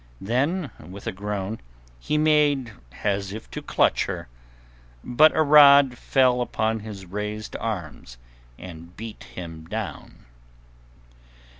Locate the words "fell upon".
5.95-6.79